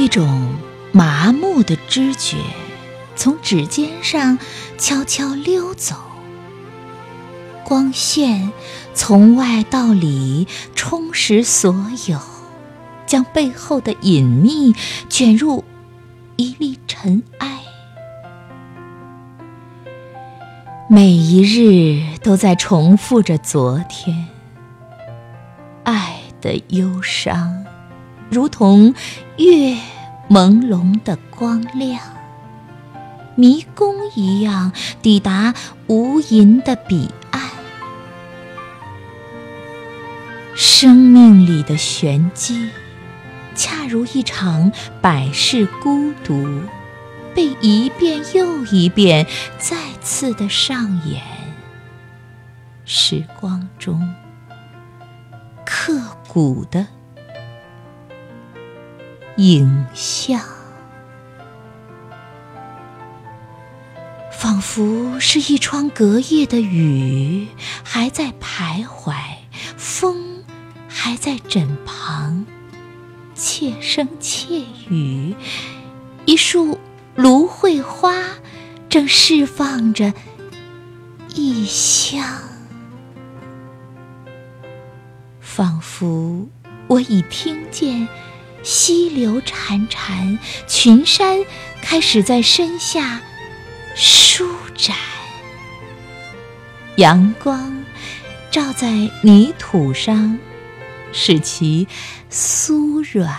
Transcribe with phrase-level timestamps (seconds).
[0.00, 0.54] 一种
[0.92, 2.38] 麻木的知觉
[3.16, 4.38] 从指尖上
[4.78, 5.94] 悄悄溜走，
[7.64, 8.50] 光线
[8.94, 11.74] 从外到里充实所
[12.08, 12.18] 有，
[13.04, 14.74] 将背后的隐秘
[15.10, 15.64] 卷入
[16.36, 17.60] 一粒尘埃。
[20.88, 24.28] 每一日都在重复着昨天，
[25.84, 27.66] 爱的忧伤，
[28.30, 28.94] 如同
[29.38, 29.76] 月
[30.28, 32.00] 朦胧的光亮，
[33.34, 34.72] 迷宫一样
[35.02, 35.52] 抵达
[35.88, 37.42] 无垠的彼岸。
[40.54, 42.70] 生命里的玄机，
[43.56, 46.62] 恰如一场百世孤独。
[47.32, 49.24] 被一遍又一遍
[49.56, 51.22] 再次的上演，
[52.84, 54.14] 时光中
[55.64, 56.84] 刻骨的
[59.36, 60.40] 影像，
[64.32, 67.48] 仿佛是一窗隔夜的雨，
[67.82, 69.14] 还在徘徊，
[69.76, 70.44] 风
[70.88, 72.44] 还在枕旁，
[73.34, 75.34] 窃声窃语，
[76.24, 76.78] 一束。
[77.16, 78.14] 芦荟花
[78.88, 80.14] 正释放着
[81.34, 82.24] 异香，
[85.38, 86.48] 仿佛
[86.86, 88.08] 我已听见
[88.62, 91.38] 溪流潺潺，群山
[91.82, 93.20] 开始在身下
[93.94, 94.96] 舒展。
[96.96, 97.84] 阳光
[98.50, 98.90] 照在
[99.22, 100.38] 泥土上，
[101.12, 101.88] 使其
[102.30, 103.34] 酥软。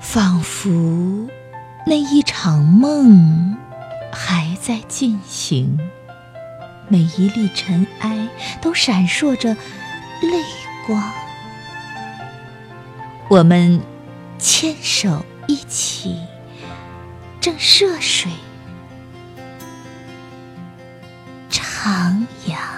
[0.00, 1.28] 仿佛
[1.86, 3.56] 那一场梦
[4.12, 5.78] 还在进行，
[6.88, 8.28] 每一粒尘埃
[8.60, 10.42] 都闪烁着泪
[10.86, 11.12] 光。
[13.28, 13.80] 我们
[14.38, 16.16] 牵手一起，
[17.40, 18.30] 正涉水
[21.50, 22.75] 徜徉。